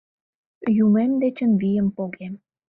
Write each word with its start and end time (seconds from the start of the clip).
Юмем 0.83 1.11
дечын 1.21 1.51
вийым 1.61 1.87
погем. 1.95 2.33